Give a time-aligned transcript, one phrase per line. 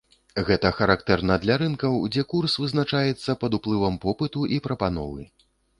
[0.47, 5.23] Гэта характэрна для рынкаў, дзе курс вызначаецца пад уплывам попыту і прапановы.